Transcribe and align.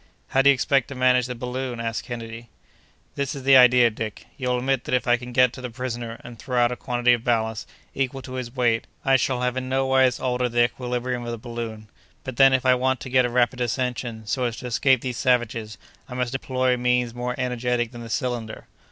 "How 0.29 0.41
do 0.41 0.49
you 0.49 0.53
expect 0.55 0.87
to 0.87 0.95
manage 0.95 1.27
the 1.27 1.35
balloon?" 1.35 1.79
asked 1.79 2.05
Kennedy. 2.05 2.49
"This 3.13 3.35
is 3.35 3.43
the 3.43 3.55
idea, 3.55 3.91
Dick: 3.91 4.25
you 4.35 4.49
will 4.49 4.57
admit 4.57 4.85
that 4.85 4.95
if 4.95 5.07
I 5.07 5.15
can 5.15 5.31
get 5.31 5.53
to 5.53 5.61
the 5.61 5.69
prisoner, 5.69 6.19
and 6.23 6.39
throw 6.39 6.57
out 6.59 6.71
a 6.71 6.75
quantity 6.75 7.13
of 7.13 7.23
ballast, 7.23 7.69
equal 7.93 8.23
to 8.23 8.33
his 8.33 8.55
weight, 8.55 8.87
I 9.05 9.15
shall 9.15 9.41
have 9.41 9.57
in 9.57 9.69
nowise 9.69 10.19
altered 10.19 10.53
the 10.53 10.63
equilibrium 10.63 11.23
of 11.23 11.29
the 11.29 11.37
balloon. 11.37 11.87
But, 12.23 12.37
then, 12.37 12.51
if 12.51 12.65
I 12.65 12.73
want 12.73 12.99
to 13.01 13.09
get 13.11 13.25
a 13.25 13.29
rapid 13.29 13.61
ascension, 13.61 14.25
so 14.25 14.45
as 14.45 14.57
to 14.57 14.65
escape 14.65 15.01
these 15.01 15.17
savages, 15.17 15.77
I 16.09 16.15
must 16.15 16.33
employ 16.33 16.77
means 16.77 17.13
more 17.13 17.35
energetic 17.37 17.91
than 17.91 18.01
the 18.01 18.09
cylinder. 18.09 18.65